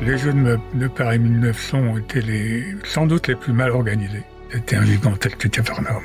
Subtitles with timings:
[0.00, 4.22] Les Jeux de Paris 1900 ont été les, sans doute les plus mal organisés.
[4.52, 6.04] C'était un gigantesque capharnaüm.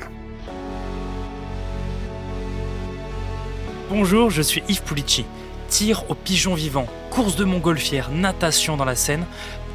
[3.88, 5.24] Bonjour, je suis Yves Pulici.
[5.68, 9.26] Tir au pigeon vivant, course de montgolfière, natation dans la Seine.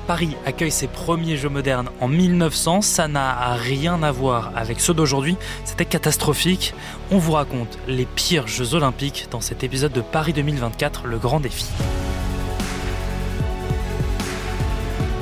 [0.06, 2.82] Paris accueille ses premiers Jeux modernes en 1900.
[2.82, 5.38] Ça n'a rien à voir avec ceux d'aujourd'hui.
[5.64, 6.74] C'était catastrophique.
[7.10, 11.40] On vous raconte les pires Jeux olympiques dans cet épisode de Paris 2024, le grand
[11.40, 11.68] défi.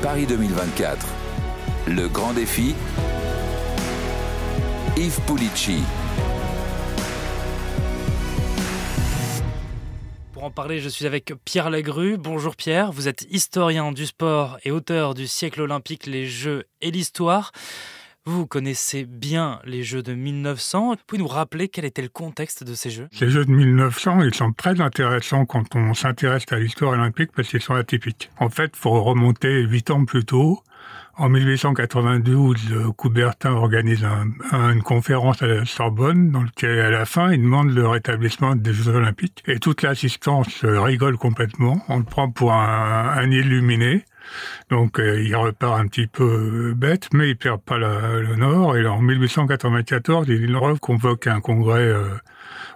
[0.01, 1.07] Paris 2024,
[1.87, 2.75] le grand défi.
[4.95, 5.79] Yves Pulici.
[10.33, 12.17] Pour en parler, je suis avec Pierre Lagru.
[12.17, 16.91] Bonjour Pierre, vous êtes historien du sport et auteur du siècle olympique, les Jeux et
[16.91, 17.51] l'histoire.
[18.29, 20.95] Vous connaissez bien les Jeux de 1900.
[21.07, 23.07] Pouvez nous rappeler quel était le contexte de ces Jeux?
[23.21, 27.47] Les Jeux de 1900, ils sont très intéressants quand on s'intéresse à l'histoire olympique parce
[27.47, 28.29] qu'ils sont atypiques.
[28.37, 30.61] En fait, il faut remonter huit ans plus tôt
[31.19, 34.05] en 1892, Coubertin organise
[34.51, 38.71] une conférence à la Sorbonne dans laquelle, à la fin, il demande le rétablissement des
[38.71, 39.43] Jeux Olympiques.
[39.47, 41.81] Et toute l'assistance rigole complètement.
[41.89, 44.05] On le prend pour un, illuminé.
[44.69, 48.77] Donc euh, il repart un petit peu bête, mais il perd pas le nord.
[48.77, 52.09] Et en 1894, il convoque un congrès euh,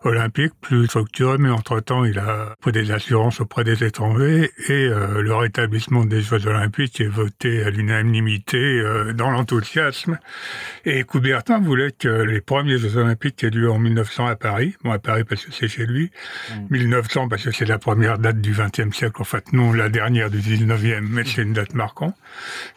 [0.03, 5.21] olympique plus structuré, mais entre-temps, il a pris des assurances auprès des étrangers et euh,
[5.21, 10.17] le rétablissement des Jeux olympiques est voté à l'unanimité euh, dans l'enthousiasme.
[10.85, 14.75] Et Coubertin voulait que les premiers Jeux olympiques aient lieu en 1900 à Paris.
[14.83, 16.11] Bon, à Paris parce que c'est chez lui.
[16.69, 17.29] 1900 mm.
[17.29, 19.21] parce que c'est la première date du XXe siècle.
[19.21, 22.15] En fait, non, la dernière du XIXe, mais c'est une date marquante.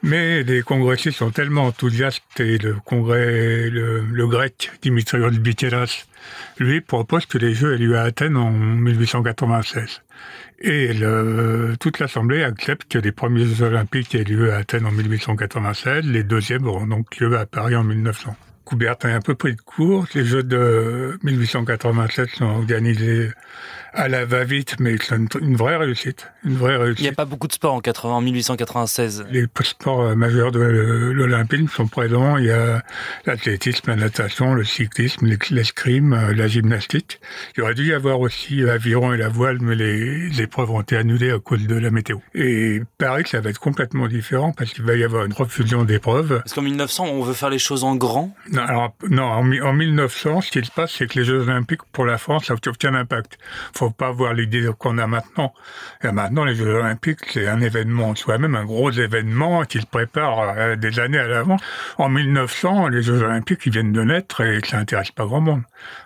[0.03, 6.07] Mais les congressistes sont tellement enthousiastes et le congrès, le, le grec Dimitrios Biteras,
[6.59, 10.03] lui propose que les Jeux aient lieu à Athènes en 1896.
[10.61, 10.91] Et
[11.81, 16.23] toute l'Assemblée accepte que les premiers Jeux olympiques aient lieu à Athènes en 1896, les
[16.23, 18.37] deuxièmes auront donc lieu à Paris en 1900.
[18.65, 20.07] Coubertin est un peu pris de court.
[20.15, 23.31] Les Jeux de 1887 sont organisés
[23.95, 26.31] à la va-vite, mais c'est une, vraie réussite.
[26.45, 27.01] Une vraie réussite.
[27.01, 29.27] Il n'y a pas beaucoup de sports en, 80, 1896.
[29.31, 32.37] Les sports euh, majeurs de l'Olympisme sont présents.
[32.37, 32.83] Il y a
[33.25, 37.21] l'athlétisme, la natation, le cyclisme, l'escrime, euh, la gymnastique.
[37.57, 40.97] Il aurait dû y avoir aussi l'aviron et la voile, mais les, épreuves ont été
[40.97, 42.19] annulées à cause de la météo.
[42.35, 46.39] Et Paris, ça va être complètement différent parce qu'il va y avoir une refusion d'épreuves.
[46.39, 48.35] Parce qu'en 1900, on veut faire les choses en grand?
[48.51, 51.83] Non, alors, non en, en 1900, ce qui se passe, c'est que les Jeux Olympiques,
[51.93, 53.39] pour la France, ça a aucun impact.
[53.75, 55.53] Faut faut pas avoir l'idée qu'on a maintenant.
[56.03, 60.55] Et maintenant, les Jeux Olympiques, c'est un événement soi-même, un gros événement qui se prépare
[60.57, 61.57] euh, des années à l'avant.
[61.99, 65.63] En 1900, les Jeux Olympiques, ils viennent de naître et ça intéresse pas grand monde.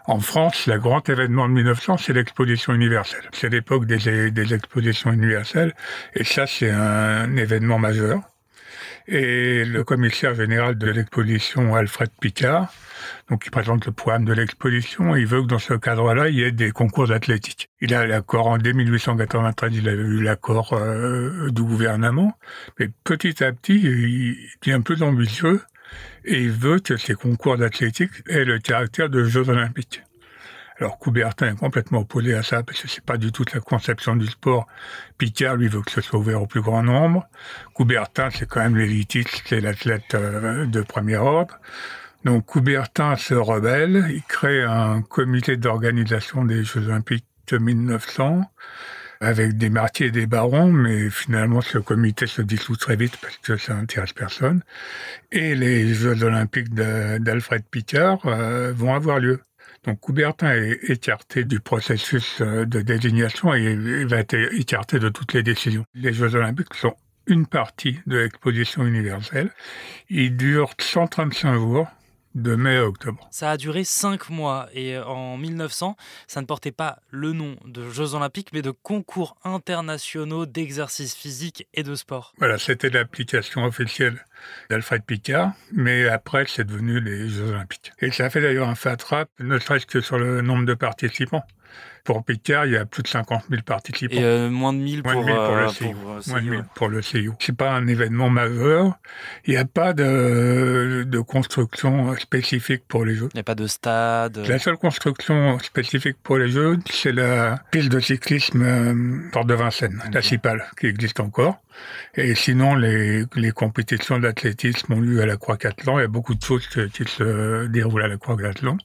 [0.07, 3.29] En France, le grand événement de 1900, c'est l'exposition universelle.
[3.33, 5.75] C'est l'époque des, des expositions universelles
[6.15, 8.21] et ça, c'est un événement majeur.
[9.11, 12.71] Et le commissaire général de l'exposition, Alfred Picard,
[13.31, 16.43] donc il présente le programme de l'exposition il veut que dans ce cadre-là, il y
[16.43, 17.71] ait des concours athlétiques.
[17.81, 22.37] Il a l'accord en dès 1893, il a eu l'accord euh, du gouvernement,
[22.79, 25.63] mais petit à petit, il devient plus ambitieux
[26.27, 30.03] et il veut que ces concours d'athlétique aient le caractère de Jeux olympiques.
[30.81, 34.15] Alors Coubertin est complètement opposé à ça parce que c'est pas du tout la conception
[34.15, 34.67] du sport.
[35.17, 37.29] Picard, lui, veut que ce soit ouvert au plus grand nombre.
[37.75, 41.59] Coubertin, c'est quand même l'élitiste, c'est l'athlète euh, de premier ordre.
[42.25, 48.43] Donc Coubertin se rebelle, il crée un comité d'organisation des Jeux Olympiques de 1900
[49.21, 53.37] avec des martyrs et des barons, mais finalement ce comité se dissout très vite parce
[53.39, 54.63] que ça n'intéresse personne.
[55.33, 59.41] Et les Jeux Olympiques d'Alfred Picard euh, vont avoir lieu.
[59.85, 65.33] Donc Coubertin est écarté du processus euh, de désignation et va être écarté de toutes
[65.33, 65.85] les décisions.
[65.95, 66.95] Les Jeux Olympiques sont
[67.27, 69.51] une partie de l'exposition universelle.
[70.09, 71.87] Ils durent 135 jours
[72.43, 73.29] de mai à octobre.
[73.31, 77.57] Ça a duré cinq mois et euh, en 1900, ça ne portait pas le nom
[77.65, 82.33] de Jeux olympiques, mais de concours internationaux d'exercice physique et de sport.
[82.39, 84.25] Voilà, c'était l'application officielle
[84.71, 87.93] d'Alfred Picard, mais après, c'est devenu les Jeux olympiques.
[88.01, 91.45] Et ça a fait d'ailleurs un fatrap, ne serait-ce que sur le nombre de participants.
[92.09, 94.17] Pour Picard, il y a plus de 50 000 participants.
[94.17, 95.93] Et euh, moins de 1000 pour, pour, le euh, CIO.
[96.29, 97.35] Moins de 1000 pour le CIO.
[97.39, 98.99] C'est pas un événement majeur.
[99.45, 103.29] Il n'y a pas de, de construction spécifique pour les Jeux.
[103.35, 104.39] Il n'y a pas de stade.
[104.49, 109.55] La seule construction spécifique pour les Jeux, c'est la piste de cyclisme euh, Porte de
[109.55, 111.61] Vincennes, la CIPAL, qui existe encore.
[112.15, 115.99] Et sinon, les, les compétitions d'athlétisme ont lieu à la Croix-Catlan.
[115.99, 118.79] Il y a beaucoup de choses qui se déroulent à la Croix-Catlan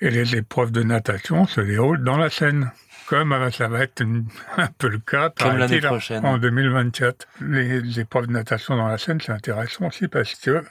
[0.00, 2.70] et les épreuves de natation se déroulent dans la Seine.
[3.08, 4.26] comme ça va être une-
[4.58, 6.26] un peu le cas Comme l'année paraît-il, prochaine.
[6.26, 7.26] en 2024.
[7.40, 10.62] Les, les épreuves de natation dans la Seine, c'est intéressant aussi parce que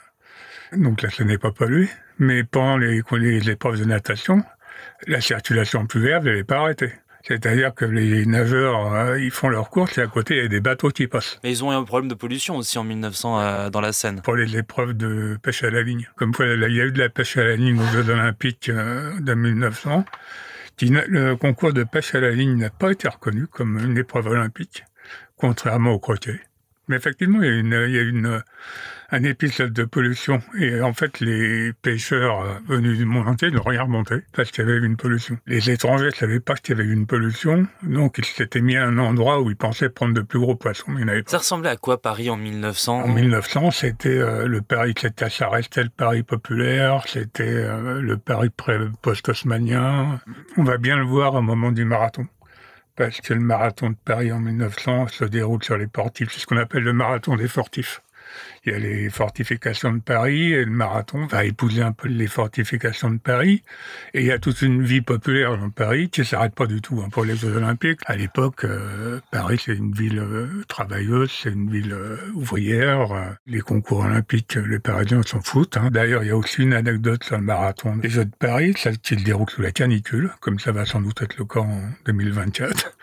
[0.72, 1.88] donc la Seine n'est pas polluée,
[2.18, 4.44] mais pendant les, les épreuves de natation,
[5.08, 6.92] la circulation pluviale, elle n'est pas arrêtée.
[7.26, 10.48] C'est-à-dire que les nageurs, euh, ils font leur course et à côté, il y a
[10.48, 11.38] des bateaux qui passent.
[11.44, 14.22] Mais ils ont eu un problème de pollution aussi en 1900 euh, dans la Seine.
[14.22, 16.08] pour les épreuves de pêche à la ligne.
[16.16, 18.68] Comme quoi, il y a eu de la pêche à la ligne aux Jeux Olympiques
[18.68, 20.04] euh, de 1900.
[20.76, 23.98] qui n'a- Le concours de pêche à la ligne n'a pas été reconnu comme une
[23.98, 24.84] épreuve olympique,
[25.36, 26.40] contrairement au croquet.
[26.88, 28.42] Mais effectivement, il y a, une, il y a une,
[29.10, 30.42] un épisode de pollution.
[30.58, 34.64] Et en fait, les pêcheurs euh, venus du monde entier n'ont rien remonté parce qu'il
[34.64, 35.38] y avait eu une pollution.
[35.46, 38.76] Les étrangers ne savaient pas qu'il y avait eu une pollution, donc ils s'étaient mis
[38.76, 40.86] à un endroit où ils pensaient prendre de plus gros poissons.
[40.88, 41.30] mais Il n'y en avait pas.
[41.30, 45.48] Ça ressemblait à quoi Paris en 1900 En 1900, c'était euh, le Paris, c'était, ça
[45.48, 48.50] restait le Paris populaire, c'était euh, le Paris
[49.00, 50.20] post-haussmannien.
[50.58, 52.26] On va bien le voir au moment du marathon.
[52.98, 56.32] Parce que le marathon de Paris en 1900 se déroule sur les portifs.
[56.32, 58.02] C'est ce qu'on appelle le marathon des fortifs.
[58.64, 62.26] Il y a les fortifications de Paris et le marathon va épouser un peu les
[62.26, 63.62] fortifications de Paris.
[64.14, 66.80] Et il y a toute une vie populaire dans Paris qui ne s'arrête pas du
[66.80, 68.00] tout hein, pour les Jeux Olympiques.
[68.06, 73.36] À l'époque, euh, Paris, c'est une ville euh, travailleuse, c'est une ville euh, ouvrière.
[73.46, 75.76] Les concours olympiques, les Parisiens s'en foutent.
[75.76, 75.90] hein.
[75.90, 78.98] D'ailleurs, il y a aussi une anecdote sur le marathon des Jeux de Paris, celle
[78.98, 81.80] qui se déroule sous la canicule, comme ça va sans doute être le cas en
[82.06, 82.96] 2024.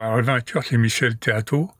[0.00, 1.70] Alors, le vainqueur, c'est Michel Théato.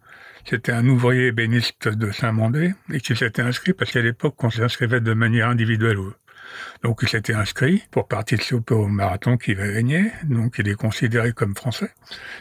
[0.49, 5.01] C'était un ouvrier ébéniste de Saint-Mandé et qui s'était inscrit parce qu'à l'époque, on s'inscrivait
[5.01, 5.99] de manière individuelle.
[6.85, 10.13] Donc, il s'était inscrit pour participer au marathon qu'il va gagner.
[10.25, 11.91] Donc, il est considéré comme français.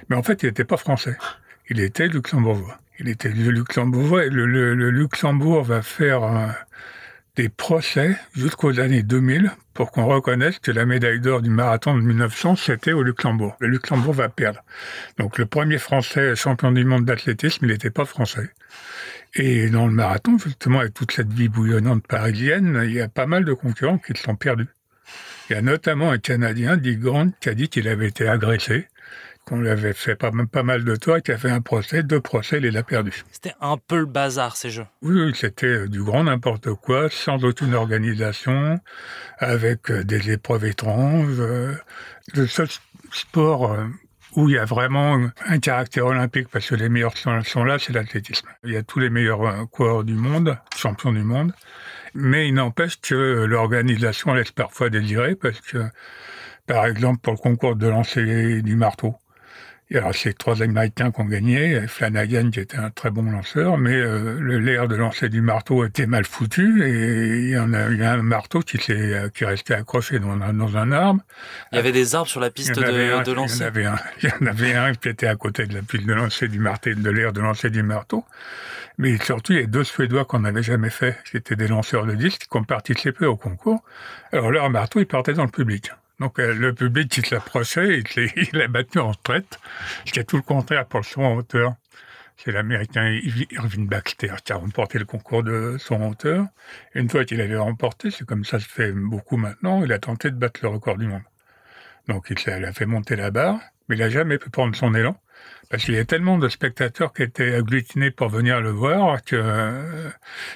[0.09, 1.17] Mais en fait, il n'était pas français.
[1.69, 2.79] Il était luxembourgeois.
[2.99, 6.23] Il était luxembourgeois le, le- Luxembourg va faire
[7.35, 12.01] des procès jusqu'aux années 2000 pour qu'on reconnaisse que la médaille d'or du marathon de
[12.01, 13.55] 1900, c'était au Luxembourg.
[13.59, 14.63] Le Luxembourg va perdre.
[15.17, 18.49] Donc le premier Français champion du monde d'athlétisme, il n'était pas français.
[19.33, 23.25] Et dans le marathon, justement, avec toute cette vie bouillonnante parisienne, il y a pas
[23.25, 24.69] mal de concurrents qui se sont perdus.
[25.49, 28.87] Il y a notamment un Canadien, Dick Grant, qui a dit qu'il avait été agressé,
[29.45, 32.03] qu'on lui avait fait pas, pas mal de tort et qui a fait un procès,
[32.03, 33.23] deux procès, il l'a perdu.
[33.31, 34.87] C'était un peu le bazar ces jeux.
[35.01, 38.79] Oui, c'était euh, du grand n'importe quoi, sans aucune organisation,
[39.37, 41.39] avec euh, des épreuves étranges.
[41.39, 41.75] euh.
[42.33, 42.67] Le seul
[43.11, 43.77] sport
[44.35, 47.77] où il y a vraiment un caractère olympique, parce que les meilleurs sont, sont là,
[47.79, 48.47] c'est l'athlétisme.
[48.63, 51.53] Il y a tous les meilleurs coureurs du monde, champions du monde,
[52.15, 55.85] mais il n'empêche que l'organisation laisse parfois désirer, parce que,
[56.65, 59.15] par exemple, pour le concours de lancer du marteau,
[59.91, 63.77] et alors, c'est trois Américains qui ont gagné, Flanagan qui était un très bon lanceur,
[63.77, 67.71] mais euh, le l'air de lancer du marteau était mal foutu et il y en
[67.71, 70.75] a, il y a un marteau qui s'est qui est resté accroché dans un, dans
[70.75, 71.21] un arbre.
[71.71, 73.63] Il y avait des arbres sur la piste de, un, de il y en lancer.
[73.63, 76.13] avait un, il y en avait un qui était à côté de la pile de
[76.13, 78.25] lancer du marteau, de l'air de lancer du marteau.
[78.97, 81.17] Mais surtout, il y a deux Suédois qu'on n'avait jamais fait.
[81.31, 83.83] C'était des lanceurs de disques qui ont participé au concours.
[84.31, 85.91] Alors leur marteau, il partait dans le public.
[86.19, 89.59] Donc euh, le public qui s'approchait, il l'a- il l'a battu en retraite,
[90.05, 91.75] ce tout le contraire pour le en hauteur.
[92.37, 93.17] C'est l'Américain
[93.51, 96.47] Irving Baxter qui a remporté le concours de saut en hauteur.
[96.93, 100.31] Une fois qu'il avait remporté, c'est comme ça se fait beaucoup maintenant, il a tenté
[100.31, 101.21] de battre le record du monde.
[102.07, 104.75] Donc il, s'est- il a fait monter la barre, mais il n'a jamais pu prendre
[104.75, 105.17] son élan.
[105.69, 109.35] Parce qu'il y a tellement de spectateurs qui étaient agglutinés pour venir le voir que,
[109.35, 110.09] euh,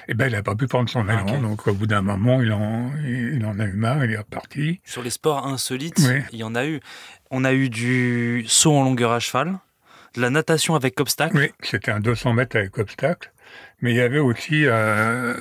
[0.06, 1.26] eh ben, il n'a pas pu prendre son élan.
[1.26, 1.40] Ok.
[1.42, 4.80] Donc, au bout d'un moment, il en, il en a eu marre, il est reparti.
[4.84, 6.20] Sur les sports insolites, Oui.
[6.32, 6.80] il y en a eu.
[7.32, 9.58] On a eu du saut en longueur à cheval,
[10.14, 11.36] de la natation avec obstacle.
[11.36, 13.32] Oui, c'était un 200 mètres avec obstacle.
[13.80, 15.34] Mais il y avait aussi, euh,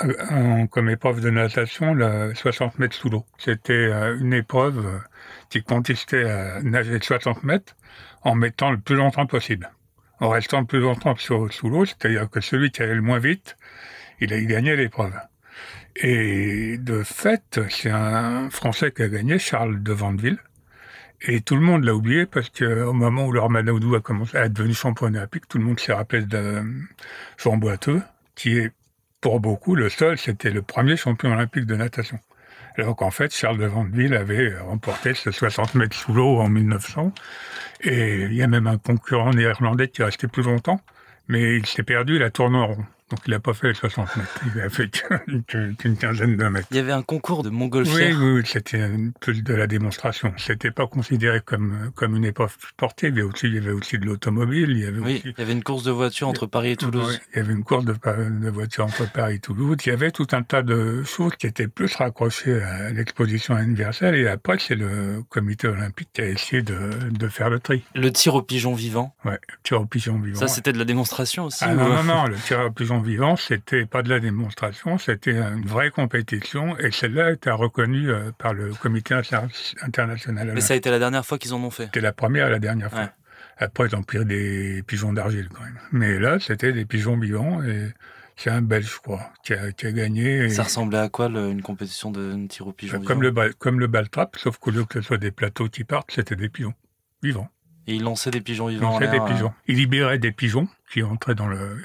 [0.00, 3.24] un- comme épreuve de natation, le 60 mètres sous l'eau.
[3.38, 4.98] C'était euh, une épreuve euh,
[5.50, 7.76] qui consistait à nager 60 mètres
[8.22, 9.70] en mettant le plus longtemps possible.
[10.20, 13.18] En restant le plus longtemps sous, sous l'eau, c'est-à-dire que celui qui allait le moins
[13.18, 13.56] vite,
[14.20, 15.12] il a gagné l'épreuve.
[15.96, 20.38] Et de fait, c'est un Français qui a gagné, Charles de Vandeville.
[21.26, 24.48] Et tout le monde l'a oublié parce qu'au moment où Laure Manodou a commencé à
[24.48, 26.62] devenu champion olympique, tout le monde s'est rappelé de
[27.38, 28.02] Jean Boiteux,
[28.34, 28.72] qui est
[29.24, 32.18] pour beaucoup le seul, c'était le premier champion olympique de natation.
[32.76, 37.10] Alors qu'en fait, Charles de Vandeville avait remporté ce 60 mètres sous l'eau en 1900.
[37.84, 40.78] Et il y a même un concurrent néerlandais qui est resté plus longtemps,
[41.26, 42.84] mais il s'est perdu, il a tourné en rond.
[43.10, 44.90] Donc il n'a pas fait les 60 mètres, il a fait
[45.46, 46.66] qu'une quinzaine de mètres.
[46.70, 48.16] Il y avait un concours de Oui, montgolfière.
[48.18, 48.88] oui, oui, c'était
[49.20, 50.32] peu de la démonstration.
[50.38, 53.10] C'était pas considéré comme, comme une épreuve sportive.
[53.14, 54.70] Il y avait aussi, il y avait aussi de l'automobile.
[54.70, 56.76] Il y avait Oui, aussi il y avait une course de voiture entre Paris et
[56.76, 57.20] Toulouse.
[57.34, 57.94] Il y avait une course de,
[58.50, 59.76] voitures entre Paris et Toulouse.
[59.84, 64.14] Il y avait tout un tas de choses qui étaient plus raccrochées à l'exposition universelle.
[64.14, 66.78] Et après, c'est le comité olympique qui a essayé de,
[67.10, 67.84] de faire le tri.
[67.94, 70.40] Le tir au pigeon vivant, Ouais, tir au pigeon vivant.
[70.40, 71.64] ça c'était de la démonstration aussi.
[71.66, 74.98] Ah ou- non, non, non, le tir au pigeon vivant, c'était pas de la démonstration,
[74.98, 76.78] c'était une vraie compétition.
[76.78, 79.38] Et celle-là était reconnue euh, par le comité inter-
[79.82, 81.84] international Mais ça a été la dernière fois qu'ils en ont fait.
[81.84, 83.00] C'était la première et la dernière fois.
[83.00, 83.10] Ouais.
[83.58, 85.78] Après, ils ont pris des pigeons d'argile quand même.
[85.92, 87.88] Mais là, c'était des pigeons vivants et
[88.36, 90.44] c'est un Belge, je crois, qui a, qui a gagné.
[90.46, 93.54] Et- Ça ressemblait à quoi le- une compétition de tir au pigeon comme, le bal,
[93.54, 93.88] comme le
[94.36, 96.74] sauf qu'au lieu que ce soit des plateaux qui partent, c'était des pigeons
[97.22, 97.48] vivants.
[97.86, 98.88] Et ils lançaient des pigeons Ils vivants.
[98.88, 99.52] en lançaient des euh, pigeons.
[99.68, 101.84] Ils libéraient des pigeons qui entraient dans le...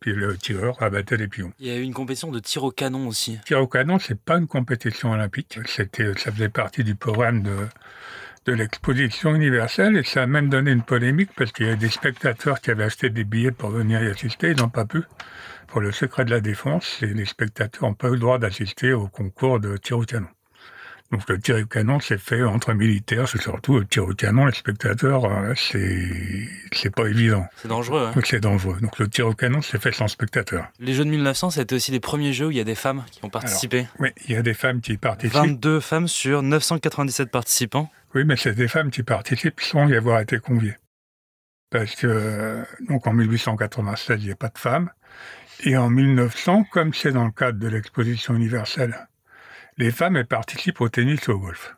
[0.00, 1.52] puis le tireur abattait les pigeons.
[1.60, 3.38] Il y a eu une compétition de tir au canon aussi.
[3.44, 5.58] Tir au canon, c'est pas une compétition olympique.
[5.66, 7.54] C'était, ça faisait partie du programme de,
[8.46, 11.90] de l'exposition universelle et ça a même donné une polémique parce qu'il y a des
[11.90, 15.02] spectateurs qui avaient acheté des billets pour venir y assister, ils n'ont pas pu.
[15.66, 18.94] Pour le secret de la défense, et les spectateurs n'ont pas eu le droit d'assister
[18.94, 20.28] au concours de tir au canon.
[21.12, 24.46] Donc le tir au canon, c'est fait entre militaires, c'est surtout le tir au canon,
[24.46, 27.46] les spectateurs, euh, c'est, c'est pas évident.
[27.56, 28.06] C'est dangereux.
[28.08, 28.12] hein.
[28.14, 28.78] Donc c'est dangereux.
[28.80, 30.66] Donc le tir au canon, c'est fait sans spectateurs.
[30.80, 33.04] Les Jeux de 1900, c'était aussi les premiers jeux où il y a des femmes
[33.12, 33.86] qui ont participé.
[34.00, 35.36] Oui, il y a des femmes qui participent.
[35.36, 37.90] 22 femmes sur 997 participants.
[38.14, 40.76] Oui, mais c'est des femmes qui participent sans y avoir été conviées.
[41.70, 44.90] Parce que, donc en 1896, il n'y a pas de femmes.
[45.64, 49.06] Et en 1900, comme c'est dans le cadre de l'exposition universelle,
[49.76, 51.76] les femmes, participent au tennis et au golf.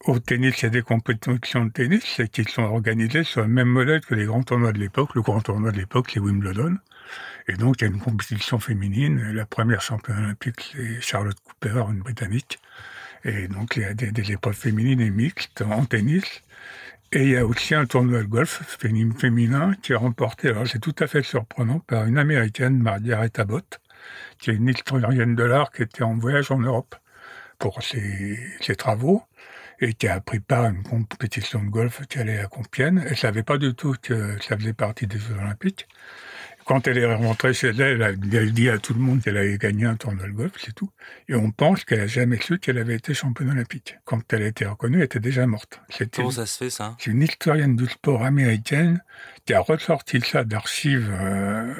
[0.00, 3.68] Au tennis, il y a des compétitions de tennis qui sont organisées sur le même
[3.68, 5.14] modèle que les grands tournois de l'époque.
[5.14, 6.76] Le grand tournoi de l'époque, c'est Wimbledon.
[7.48, 9.32] Et donc, il y a une compétition féminine.
[9.32, 12.60] La première championne olympique, c'est Charlotte Cooper, une Britannique.
[13.24, 16.42] Et donc, il y a des, des épreuves féminines et mixtes en tennis.
[17.10, 20.78] Et il y a aussi un tournoi de golf féminin qui est remporté, alors c'est
[20.78, 23.80] tout à fait surprenant, par une américaine, Margaret Abbott,
[24.38, 26.94] qui est une historienne de l'art qui était en voyage en Europe
[27.58, 29.22] pour ses, ses travaux
[29.80, 33.02] et qui a pris part à une compétition de golf qui allait à Compiègne.
[33.06, 35.86] Elle savait pas du tout que ça faisait partie des Jeux Olympiques.
[36.64, 39.86] Quand elle est rentrée chez elle, elle dit à tout le monde qu'elle avait gagné
[39.86, 40.90] un tournoi de golf, c'est tout.
[41.26, 43.96] Et on pense qu'elle a jamais su qu'elle avait été championne olympique.
[44.04, 45.80] Quand elle a été reconnue, elle était déjà morte.
[45.88, 46.94] C'était Comment ça se fait ça?
[46.98, 49.02] c'est une historienne du sport américaine
[49.46, 51.72] qui a ressorti ça d'archives euh,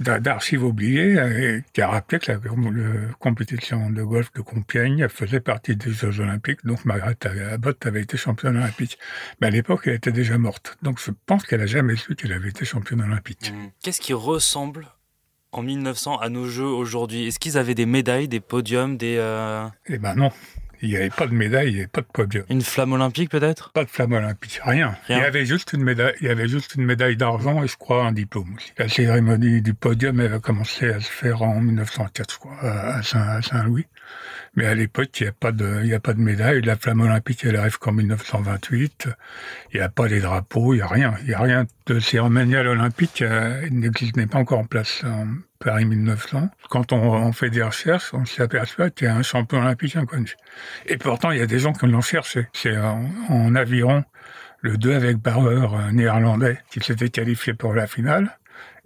[0.00, 5.40] d'archives oubliées et qui a rappelé que la le compétition de golf de Compiègne faisait
[5.40, 6.64] partie des Jeux Olympiques.
[6.64, 7.16] Donc Margaret
[7.52, 8.98] Abbott avait été championne olympique.
[9.40, 10.76] Mais à l'époque, elle était déjà morte.
[10.82, 13.52] Donc je pense qu'elle a jamais su qu'elle avait été championne olympique.
[13.52, 13.68] Hmm.
[13.82, 14.88] Qu'est-ce qui ressemble
[15.52, 17.26] en 1900 à nos Jeux aujourd'hui?
[17.26, 20.30] Est-ce qu'ils avaient des médailles, des podiums, des euh, Eh ben non,
[20.82, 22.44] il n'y avait pas de médaille, il n'y avait pas de podium.
[22.48, 23.70] une flamme olympique peut-être?
[23.72, 24.96] Pas de flamme olympique, rien.
[25.08, 25.18] Rien.
[25.18, 27.76] Il y avait juste une médaille, il y avait juste une médaille d'argent et je
[27.76, 28.72] crois un diplôme aussi.
[28.78, 33.02] La cérémonie du podium, elle a commencé à se faire en 1904, je crois, à
[33.02, 33.86] Saint- à Saint-Louis.
[34.56, 36.62] Mais à l'époque, il n'y a pas de, il y a pas de médaille.
[36.62, 39.08] La flamme olympique, elle arrive qu'en 1928.
[39.72, 41.14] Il n'y a pas les drapeaux, il n'y a rien.
[41.20, 45.26] Il n'y a rien de cérémonial olympique, euh, il n'est pas encore en place en
[45.60, 46.48] Paris 1900.
[46.70, 50.34] Quand on, fait des recherches, on s'aperçoit qu'il y a un champion olympique inconnu.
[50.86, 52.48] Et pourtant, il y a des gens qui l'ont cherché.
[52.54, 54.04] C'est en, en aviron,
[54.62, 58.38] le 2 avec barreur euh, néerlandais qui s'était qualifié pour la finale.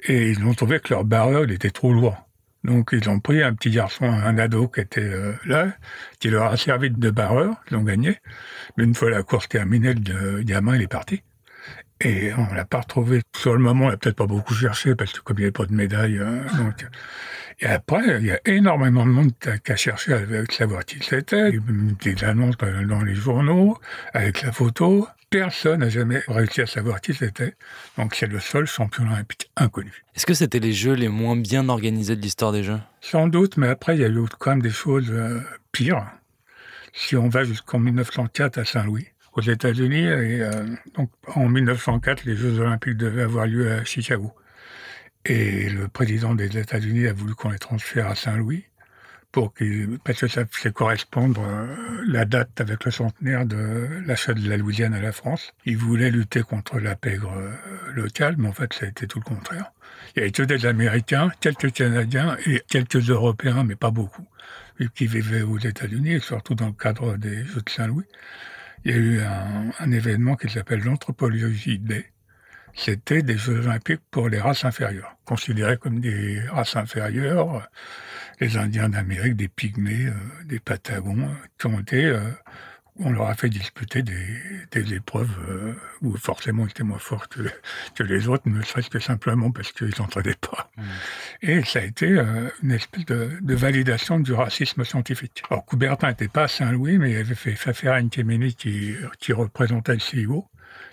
[0.03, 2.17] Et ils ont trouvé que leur barreur, il était trop lourd.
[2.65, 5.73] Donc ils ont pris un petit garçon, un ado qui était euh, là,
[6.19, 8.19] qui leur a servi de barreur, ils ont gagné.
[8.77, 11.23] Mais une fois la course terminée, le gamin, il est parti.
[12.03, 13.21] Et on l'a pas retrouvé.
[13.37, 15.53] Sur le moment, on l'a peut-être pas beaucoup cherché, parce que comme il n'y avait
[15.53, 16.19] pas de médaille,
[16.57, 16.87] donc...
[17.63, 21.51] Et après, il y a énormément de monde qui a- cherché à savoir qui c'était.
[21.51, 23.77] Il y a eu Des annonces dans dans les journaux,
[24.15, 25.07] avec la photo.
[25.29, 27.55] Personne n'a jamais réussi à savoir qui c'était.
[27.99, 29.93] Donc c'est le seul champion olympique inconnu.
[30.17, 32.81] Est-ce que c'était les Jeux les moins bien organisés de l'histoire des Jeux?
[33.03, 35.41] Sans doute, mais après, il y a eu quand même des choses euh,
[35.71, 36.07] pires.
[36.95, 42.37] Si on va jusqu'en 1904 à Saint-Louis, aux États-Unis, et euh, donc en 1904, les
[42.37, 44.33] Jeux Olympiques devaient avoir lieu à Chicago.
[45.25, 48.65] Et le président des États-Unis a voulu qu'on les transfère à Saint-Louis
[49.57, 54.49] qu'il, parce que ça fait correspondre euh, la date avec le centenaire de l'achat de
[54.49, 55.53] la Louisiane à la France.
[55.65, 57.53] Il voulait lutter contre la pègre euh,
[57.93, 59.73] locale, mais en fait, ça a été tout le contraire.
[60.15, 64.27] Il y avait que des Américains, quelques Canadiens et quelques Européens, mais pas beaucoup,
[64.95, 68.07] qui vivaient aux États-Unis surtout dans le cadre des Jeux de Saint-Louis.
[68.85, 72.07] Il y a eu un, événement qui s'appelle l'Anthropologie Day,
[72.73, 77.69] c'était des Jeux olympiques pour les races inférieures, considérées comme des races inférieures,
[78.41, 82.05] les Indiens d'Amérique, des Pygmées, euh, des Patagons, qui ont été
[83.01, 87.29] on leur a fait disputer des, épreuves euh, où forcément ils étaient moins forts
[87.95, 90.71] que, les autres, ne serait-ce que simplement parce qu'ils n'entraînaient pas.
[90.77, 90.83] Mmh.
[91.43, 95.43] Et ça a été euh, une espèce de, validation du racisme scientifique.
[95.51, 99.95] Alors Coubertin n'était pas à Saint-Louis, mais il avait fait Fafera Nkemeni qui, qui représentait
[99.95, 100.47] le CIO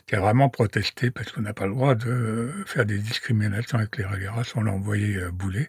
[0.07, 3.97] qui a vraiment protesté parce qu'on n'a pas le droit de faire des discriminations avec
[3.97, 5.67] les races, on l'a envoyé euh, bouler.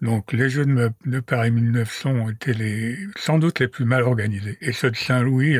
[0.00, 4.56] Donc les Jeux de, Paris 1900 ont été les, sans doute les plus mal organisés.
[4.60, 5.58] Et ceux de Saint-Louis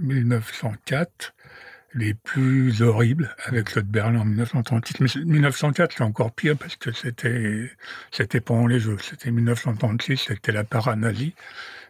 [0.00, 1.48] 1904, euh,
[1.94, 5.00] les plus horribles, avec ceux de Berlin en 1936.
[5.00, 7.70] Mais 1904, c'est encore pire parce que c'était,
[8.10, 8.98] c'était pendant les Jeux.
[9.00, 11.34] C'était 1936, c'était la paranazie.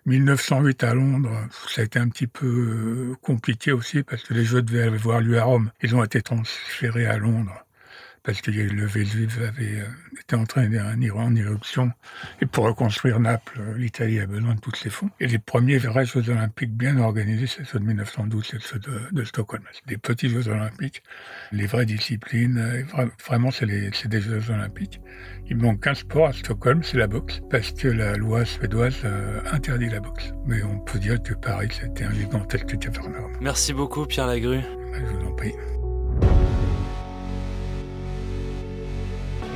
[0.07, 4.45] 1908 à Londres, ça a été un petit peu euh, compliqué aussi parce que les
[4.45, 5.71] Jeux devaient avoir lieu à Rome.
[5.83, 7.63] Ils ont été transférés à Londres
[8.25, 11.93] parce que le Vésuve avait euh, entraîné en en éruption.
[12.40, 15.11] Et pour reconstruire Naples, euh, l'Italie a besoin de tous ses fonds.
[15.21, 18.81] Et les premiers vrais Jeux olympiques bien organisés, c'est ceux de 1912, c'est ceux
[19.12, 19.62] de, Stockholm.
[19.73, 21.02] C'est des petits Jeux olympiques,
[21.52, 22.59] les vraies disciplines.
[22.59, 25.00] Euh, vraiment, c'est des Jeux olympiques.
[25.47, 29.04] Il manque qu'un sport à Stockholm, c'est la boxe, parce que la loi suédoise
[29.52, 30.33] interdit la boxe.
[30.47, 33.33] Mais on peut dire que Paris, c'était un gigantesque cafarnaum.
[33.43, 34.62] Merci beaucoup, Pierre Lagrue.
[34.95, 35.52] Je vous en prie.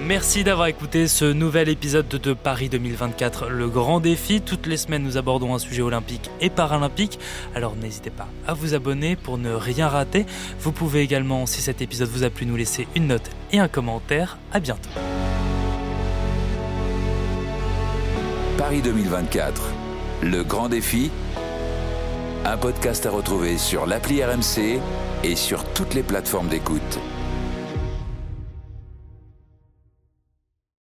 [0.08, 4.40] Merci d'avoir écouté ce nouvel épisode de Paris 2024, le grand défi.
[4.40, 7.18] Toutes les semaines, nous abordons un sujet olympique et paralympique.
[7.54, 10.24] Alors n'hésitez pas à vous abonner pour ne rien rater.
[10.60, 13.68] Vous pouvez également, si cet épisode vous a plu, nous laisser une note et un
[13.68, 14.38] commentaire.
[14.50, 14.88] À bientôt.
[18.56, 19.62] Paris 2024,
[20.22, 21.10] le grand défi.
[22.46, 24.80] Un podcast à retrouver sur l'appli RMC
[25.22, 26.98] et sur toutes les plateformes d'écoute.